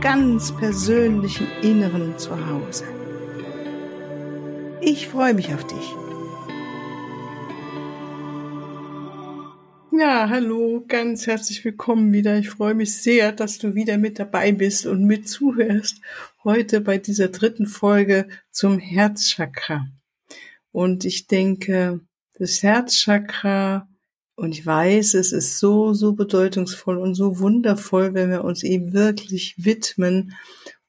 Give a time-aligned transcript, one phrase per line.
[0.00, 2.84] ganz persönlichen Inneren zu Hause.
[4.80, 5.94] Ich freue mich auf dich.
[9.90, 12.38] Ja, hallo, ganz herzlich willkommen wieder.
[12.38, 16.00] Ich freue mich sehr, dass du wieder mit dabei bist und mit zuhörst.
[16.44, 19.88] Heute bei dieser dritten Folge zum Herzchakra.
[20.70, 22.00] Und ich denke,
[22.34, 23.88] das Herzchakra,
[24.38, 28.92] und ich weiß, es ist so, so bedeutungsvoll und so wundervoll, wenn wir uns eben
[28.92, 30.32] wirklich widmen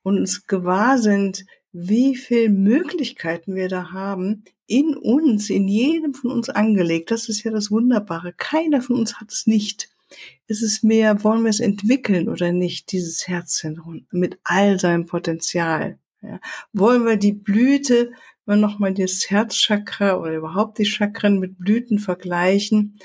[0.04, 6.30] und uns gewahr sind, wie viel Möglichkeiten wir da haben, in uns, in jedem von
[6.30, 7.10] uns angelegt.
[7.10, 8.34] Das ist ja das Wunderbare.
[8.34, 9.90] Keiner von uns hat es nicht.
[10.48, 15.98] Es ist mehr, wollen wir es entwickeln oder nicht, dieses Herzzentrum mit all seinem Potenzial.
[16.22, 16.40] Ja.
[16.72, 18.12] Wollen wir die Blüte
[18.50, 22.98] wenn nochmal das Herzchakra oder überhaupt die Chakren mit Blüten vergleichen,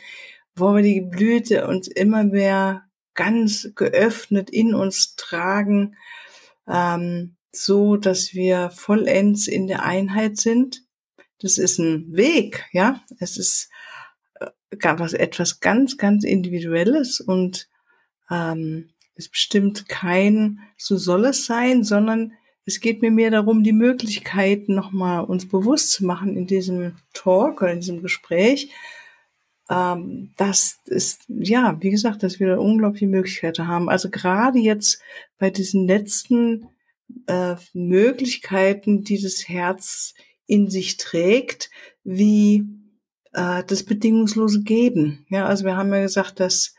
[0.57, 5.97] wo wir die Blüte uns immer mehr ganz geöffnet in uns tragen,
[6.69, 10.83] ähm, so dass wir vollends in der Einheit sind.
[11.41, 13.01] Das ist ein Weg, ja.
[13.19, 13.71] Es ist
[14.41, 14.49] äh,
[14.99, 17.69] was, etwas ganz, ganz Individuelles und
[18.31, 22.33] ähm, es bestimmt kein, so soll es sein, sondern
[22.67, 27.61] es geht mir mehr darum, die Möglichkeiten nochmal uns bewusst zu machen in diesem Talk
[27.63, 28.73] oder in diesem Gespräch.
[29.71, 33.89] Ähm, das ist, ja, wie gesagt, dass wir da unglaubliche Möglichkeiten haben.
[33.89, 35.01] Also gerade jetzt
[35.39, 36.69] bei diesen letzten
[37.27, 40.15] äh, Möglichkeiten, die das Herz
[40.47, 41.71] in sich trägt,
[42.03, 42.65] wie
[43.33, 45.27] äh, das bedingungslose Geben.
[45.29, 46.75] Ja, also wir haben ja gesagt, dass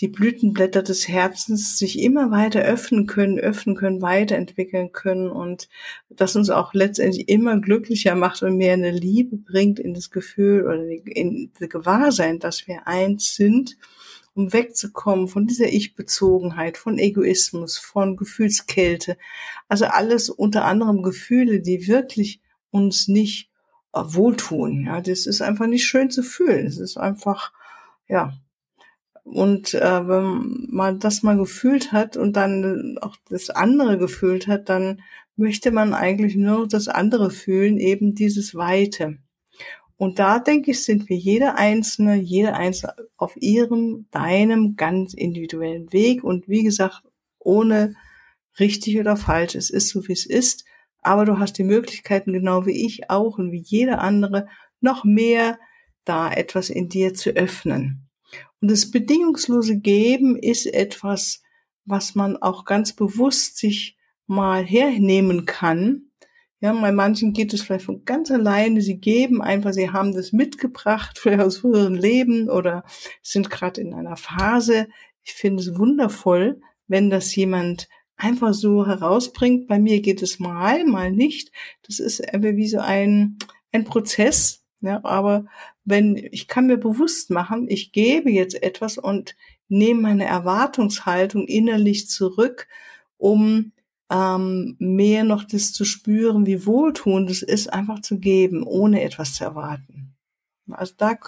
[0.00, 5.68] die Blütenblätter des Herzens sich immer weiter öffnen können, öffnen können, weiterentwickeln können und
[6.08, 10.64] das uns auch letztendlich immer glücklicher macht und mehr eine Liebe bringt in das Gefühl
[10.64, 13.76] oder in das Gewahrsein, dass wir eins sind,
[14.32, 19.18] um wegzukommen von dieser Ich-Bezogenheit, von Egoismus, von Gefühlskälte.
[19.68, 22.40] Also alles unter anderem Gefühle, die wirklich
[22.70, 23.50] uns nicht
[23.92, 24.86] wohltun.
[24.86, 26.66] Ja, das ist einfach nicht schön zu fühlen.
[26.66, 27.52] Es ist einfach,
[28.08, 28.32] ja,
[29.32, 34.68] und äh, wenn man das mal gefühlt hat und dann auch das andere gefühlt hat,
[34.68, 35.02] dann
[35.36, 39.18] möchte man eigentlich nur das andere fühlen, eben dieses Weite.
[39.96, 45.92] Und da denke ich, sind wir jeder Einzelne, jeder Einzelne auf ihrem, deinem ganz individuellen
[45.92, 46.24] Weg.
[46.24, 47.02] Und wie gesagt,
[47.38, 47.94] ohne
[48.58, 49.54] richtig oder falsch.
[49.54, 50.64] Es ist so, wie es ist.
[51.02, 54.48] Aber du hast die Möglichkeiten, genau wie ich auch und wie jeder andere,
[54.80, 55.58] noch mehr
[56.04, 58.09] da etwas in dir zu öffnen.
[58.60, 61.42] Und das bedingungslose Geben ist etwas,
[61.84, 66.10] was man auch ganz bewusst sich mal hernehmen kann.
[66.60, 68.82] Ja, bei manchen geht es vielleicht von ganz alleine.
[68.82, 72.84] Sie geben einfach, sie haben das mitgebracht, vielleicht aus früheren Leben oder
[73.22, 74.88] sind gerade in einer Phase.
[75.22, 79.68] Ich finde es wundervoll, wenn das jemand einfach so herausbringt.
[79.68, 81.50] Bei mir geht es mal, mal nicht.
[81.86, 83.38] Das ist wie so ein,
[83.72, 85.44] ein Prozess, ja, aber
[85.84, 89.36] wenn ich kann mir bewusst machen, ich gebe jetzt etwas und
[89.68, 92.66] nehme meine Erwartungshaltung innerlich zurück,
[93.18, 93.72] um
[94.10, 99.34] ähm, mehr noch das zu spüren, wie wohltuend es ist, einfach zu geben, ohne etwas
[99.34, 100.16] zu erwarten.
[100.70, 101.18] Also da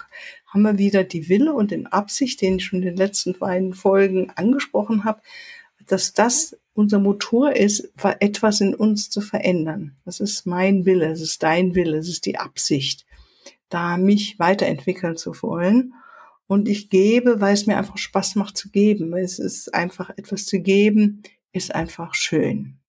[0.47, 3.73] haben wir wieder die Wille und den Absicht, den ich schon in den letzten beiden
[3.73, 5.21] Folgen angesprochen habe,
[5.85, 9.95] dass das unser Motor ist, etwas in uns zu verändern.
[10.05, 13.05] Das ist mein Wille, es ist dein Wille, es ist die Absicht
[13.73, 15.93] da mich weiterentwickeln zu wollen.
[16.47, 19.13] Und ich gebe, weil es mir einfach Spaß macht zu geben.
[19.13, 22.79] Es ist einfach etwas zu geben, ist einfach schön.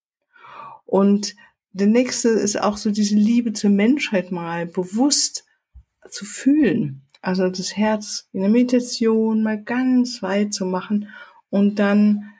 [0.85, 1.35] Und
[1.71, 5.45] der nächste ist auch so diese Liebe zur Menschheit mal bewusst
[6.09, 7.05] zu fühlen.
[7.21, 11.09] Also das Herz in der Meditation mal ganz weit zu machen
[11.49, 12.31] und dann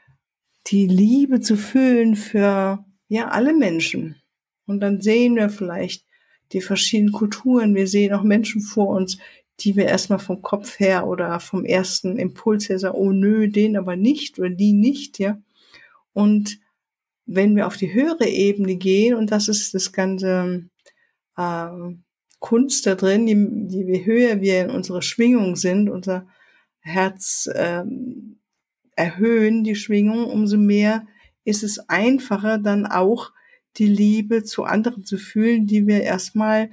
[0.67, 4.21] die Liebe zu fühlen für ja alle Menschen.
[4.67, 6.05] Und dann sehen wir vielleicht
[6.51, 7.75] die verschiedenen Kulturen.
[7.75, 9.17] Wir sehen auch Menschen vor uns,
[9.61, 13.77] die wir erstmal vom Kopf her oder vom ersten Impuls her sagen, oh nö, den
[13.77, 15.39] aber nicht oder die nicht, ja.
[16.13, 16.59] Und
[17.25, 20.69] wenn wir auf die höhere Ebene gehen, und das ist das ganze
[21.37, 21.67] äh,
[22.39, 26.27] Kunst da drin, je, je höher wir in unserer Schwingung sind, unser
[26.79, 27.83] Herz äh,
[28.95, 31.07] erhöhen, die Schwingung, umso mehr
[31.43, 33.31] ist es einfacher, dann auch
[33.77, 36.71] die Liebe zu anderen zu fühlen, die wir erstmal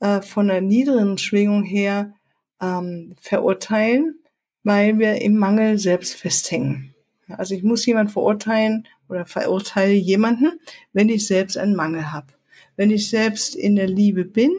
[0.00, 2.14] äh, von der niederen Schwingung her
[2.60, 4.18] ähm, verurteilen,
[4.64, 6.94] weil wir im Mangel selbst festhängen.
[7.28, 10.58] Also ich muss jemand verurteilen oder verurteile jemanden,
[10.92, 12.28] wenn ich selbst einen Mangel habe.
[12.76, 14.50] Wenn ich selbst in der Liebe bin,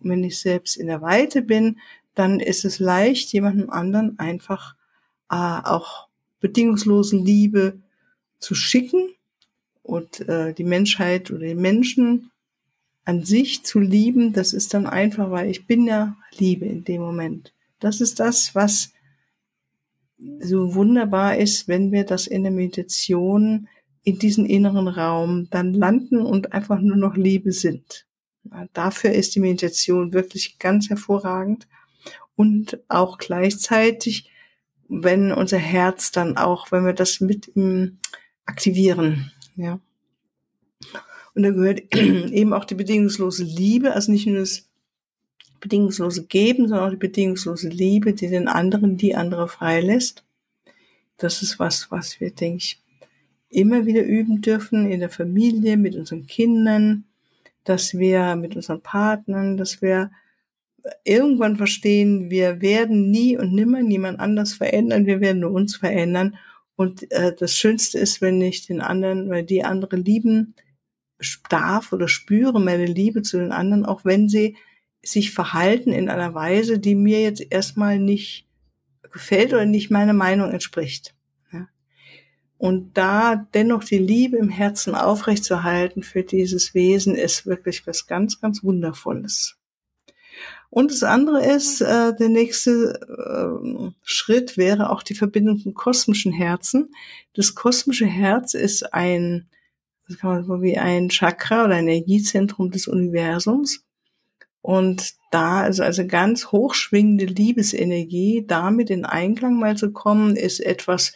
[0.00, 1.78] wenn ich selbst in der Weite bin,
[2.14, 4.74] dann ist es leicht, jemandem anderen einfach
[5.30, 6.08] äh, auch
[6.40, 7.80] bedingungslose Liebe
[8.38, 9.08] zu schicken
[9.88, 12.30] und äh, die Menschheit oder den Menschen
[13.06, 17.00] an sich zu lieben, das ist dann einfach, weil ich bin ja Liebe in dem
[17.00, 17.54] Moment.
[17.80, 18.92] Das ist das, was
[20.40, 23.66] so wunderbar ist, wenn wir das in der Meditation
[24.02, 28.06] in diesen inneren Raum dann landen und einfach nur noch Liebe sind.
[28.74, 31.66] Dafür ist die Meditation wirklich ganz hervorragend
[32.36, 34.30] und auch gleichzeitig,
[34.88, 37.98] wenn unser Herz dann auch, wenn wir das mit ihm
[38.44, 39.80] aktivieren, ja.
[41.34, 44.66] Und da gehört eben auch die bedingungslose Liebe, also nicht nur das
[45.60, 50.24] bedingungslose Geben, sondern auch die bedingungslose Liebe, die den anderen, die andere freilässt.
[51.16, 52.80] Das ist was, was wir, denke ich,
[53.50, 57.04] immer wieder üben dürfen in der Familie, mit unseren Kindern,
[57.64, 60.10] dass wir mit unseren Partnern, dass wir
[61.04, 66.36] irgendwann verstehen, wir werden nie und nimmer niemand anders verändern, wir werden nur uns verändern.
[66.78, 70.54] Und äh, das Schönste ist, wenn ich den anderen, weil die andere lieben
[71.48, 74.56] darf oder spüre meine Liebe zu den anderen, auch wenn sie
[75.02, 78.46] sich verhalten in einer Weise, die mir jetzt erstmal nicht
[79.10, 81.16] gefällt oder nicht meiner Meinung entspricht.
[81.52, 81.66] Ja.
[82.58, 88.40] Und da dennoch die Liebe im Herzen aufrechtzuerhalten für dieses Wesen ist wirklich was ganz,
[88.40, 89.57] ganz Wundervolles.
[90.70, 96.32] Und das andere ist, äh, der nächste äh, Schritt wäre auch die Verbindung zum kosmischen
[96.32, 96.94] Herzen.
[97.34, 99.48] Das kosmische Herz ist ein,
[100.06, 103.84] das kann man so wie ein Chakra oder ein Energiezentrum des Universums.
[104.60, 111.14] Und da ist also ganz hochschwingende Liebesenergie, damit in Einklang mal zu kommen, ist etwas,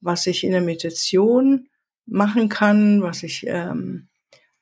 [0.00, 1.68] was ich in der Meditation
[2.06, 4.08] machen kann, was ich ähm,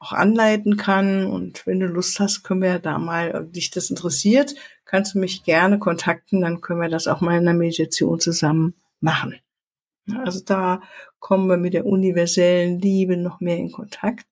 [0.02, 1.26] auch anleiten kann.
[1.26, 4.54] Und wenn du Lust hast, können wir da mal, dich das interessiert,
[4.84, 8.74] kannst du mich gerne kontakten, dann können wir das auch mal in der Meditation zusammen
[9.00, 9.36] machen.
[10.24, 10.82] Also da
[11.20, 14.26] kommen wir mit der universellen Liebe noch mehr in Kontakt.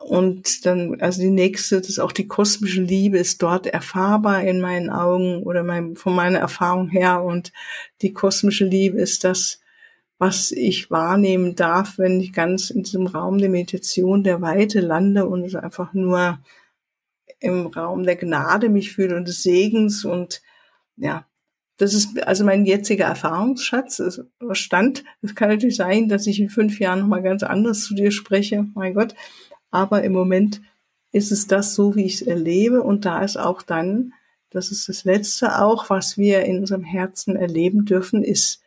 [0.00, 4.60] Und dann, also die nächste, das ist auch die kosmische Liebe, ist dort erfahrbar in
[4.60, 7.22] meinen Augen oder mein, von meiner Erfahrung her.
[7.22, 7.52] Und
[8.00, 9.60] die kosmische Liebe ist das,
[10.18, 15.26] was ich wahrnehmen darf, wenn ich ganz in diesem Raum der Meditation, der Weite lande
[15.26, 16.40] und es einfach nur
[17.40, 20.42] im Raum der Gnade mich fühle und des Segens und
[20.96, 21.24] ja,
[21.78, 24.20] das ist also mein jetziger Erfahrungsschatz,
[24.50, 25.04] Stand.
[25.22, 28.66] Es kann natürlich sein, dass ich in fünf Jahren nochmal ganz anders zu dir spreche,
[28.74, 29.14] mein Gott.
[29.70, 30.60] Aber im Moment
[31.12, 32.82] ist es das so, wie ich es erlebe.
[32.82, 34.12] Und da ist auch dann,
[34.50, 38.60] das ist das Letzte auch, was wir in unserem Herzen erleben dürfen, ist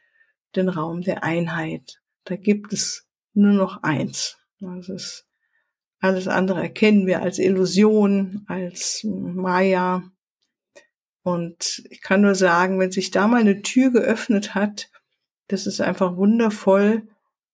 [0.56, 2.02] den Raum der Einheit.
[2.26, 4.38] Da gibt es nur noch eins.
[4.60, 5.28] Das ist
[6.02, 10.04] alles andere erkennen wir als Illusion, als Maya.
[11.24, 14.90] Und ich kann nur sagen, wenn sich da mal eine Tür geöffnet hat,
[15.48, 17.08] das ist einfach wundervoll.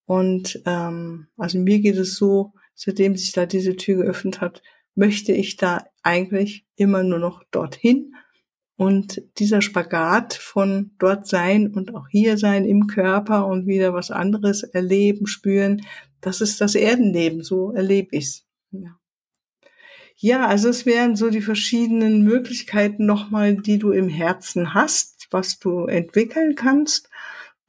[0.06, 4.62] Und ähm, also mir geht es so, seitdem sich da diese Tür geöffnet hat,
[4.96, 8.16] möchte ich da eigentlich immer nur noch dorthin.
[8.78, 14.12] Und dieser Spagat von dort sein und auch hier sein im Körper und wieder was
[14.12, 15.82] anderes erleben, spüren,
[16.22, 18.46] das ist das Erdenleben, so erlebe ich's.
[18.70, 19.00] Ja.
[20.16, 25.58] ja, also es wären so die verschiedenen Möglichkeiten nochmal, die du im Herzen hast, was
[25.58, 27.10] du entwickeln kannst.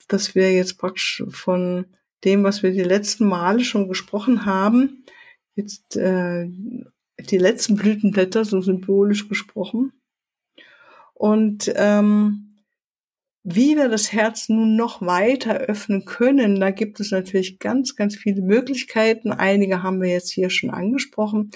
[0.09, 1.87] Das wäre jetzt praktisch von
[2.25, 5.05] dem, was wir die letzten Male schon gesprochen haben,
[5.55, 6.49] jetzt äh,
[7.19, 9.93] die letzten Blütenblätter, so symbolisch gesprochen.
[11.19, 12.55] Und ähm,
[13.43, 18.15] wie wir das Herz nun noch weiter öffnen können, da gibt es natürlich ganz, ganz
[18.15, 19.33] viele Möglichkeiten.
[19.33, 21.51] Einige haben wir jetzt hier schon angesprochen.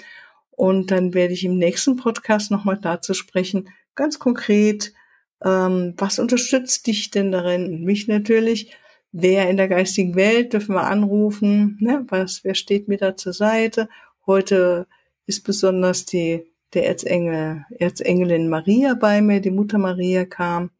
[0.51, 4.93] Und dann werde ich im nächsten Podcast nochmal dazu sprechen, ganz konkret,
[5.41, 7.85] ähm, was unterstützt dich denn darin?
[7.85, 8.75] Mich natürlich,
[9.13, 12.05] wer in der geistigen Welt dürfen wir anrufen, ne?
[12.09, 13.87] was, wer steht mir da zur Seite?
[14.25, 14.87] Heute
[15.25, 20.71] ist besonders die, der Erzengel, Erzengelin Maria bei mir, die Mutter Maria kam.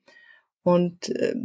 [0.64, 1.36] Und äh,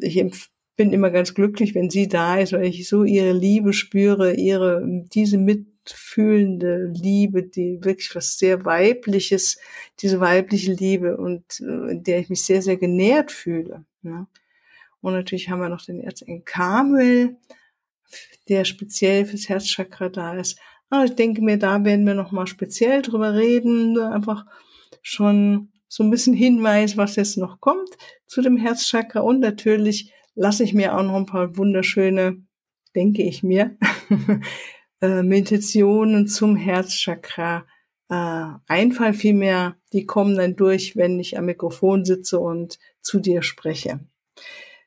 [0.00, 4.34] ich bin immer ganz glücklich, wenn sie da ist, weil ich so ihre Liebe spüre,
[4.34, 9.58] ihre, diese mitfühlende Liebe, die wirklich was sehr weibliches,
[10.00, 13.84] diese weibliche Liebe und äh, in der ich mich sehr, sehr genährt fühle.
[14.02, 14.26] Ne?
[15.00, 17.36] Und natürlich haben wir noch den Erzengel Kamuel,
[18.48, 20.58] der speziell fürs Herzchakra da ist.
[20.90, 24.44] Aber ich denke mir, da werden wir nochmal speziell drüber reden, einfach
[25.02, 30.64] schon so ein bisschen Hinweis, was jetzt noch kommt zu dem Herzchakra und natürlich lasse
[30.64, 32.42] ich mir auch noch ein paar wunderschöne,
[32.94, 33.76] denke ich mir,
[35.00, 37.66] äh, Meditationen zum Herzchakra
[38.08, 39.14] äh, einfallen.
[39.14, 44.00] Vielmehr, die kommen dann durch, wenn ich am Mikrofon sitze und zu dir spreche.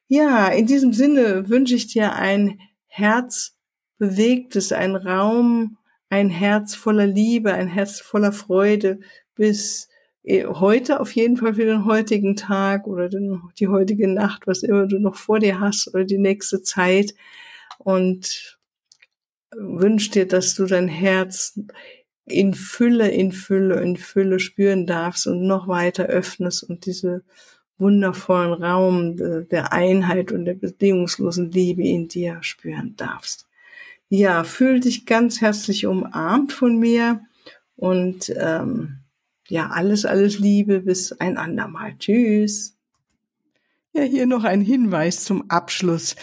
[0.07, 5.77] Ja, in diesem Sinne wünsche ich dir ein herzbewegtes, ein Raum,
[6.09, 8.99] ein Herz voller Liebe, ein Herz voller Freude
[9.35, 9.89] bis
[10.23, 14.87] äh, heute auf jeden Fall für den heutigen Tag oder die heutige Nacht, was immer
[14.87, 17.13] du noch vor dir hast oder die nächste Zeit
[17.77, 18.59] und
[19.55, 21.59] wünsch dir, dass du dein Herz
[22.25, 27.23] in Fülle, in Fülle, in Fülle spüren darfst und noch weiter öffnest und diese
[27.79, 29.15] wundervollen Raum
[29.47, 33.48] der Einheit und der bedingungslosen Liebe in dir spüren darfst.
[34.09, 37.21] Ja, fühl dich ganz herzlich umarmt von mir
[37.75, 39.01] und ähm,
[39.47, 41.95] ja, alles, alles Liebe bis ein andermal.
[41.99, 42.75] Tschüss.
[43.93, 46.15] Ja, hier noch ein Hinweis zum Abschluss.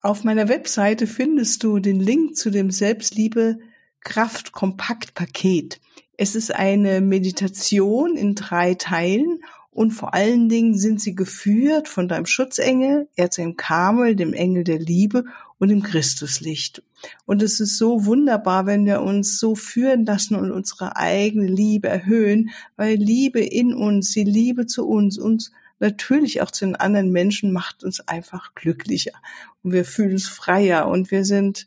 [0.00, 3.58] Auf meiner Webseite findest du den Link zu dem Selbstliebe
[4.00, 5.80] Kraft Kompakt Paket.
[6.16, 9.40] Es ist eine Meditation in drei Teilen
[9.70, 14.78] und vor allen Dingen sind sie geführt von deinem Schutzengel, Erzengel Kamel, dem Engel der
[14.78, 15.24] Liebe
[15.58, 16.82] und dem Christuslicht.
[17.24, 21.88] Und es ist so wunderbar, wenn wir uns so führen lassen und unsere eigene Liebe
[21.88, 27.10] erhöhen, weil Liebe in uns, die Liebe zu uns, uns natürlich auch zu den anderen
[27.10, 29.12] Menschen macht uns einfach glücklicher
[29.62, 31.66] und wir fühlen uns freier und wir sind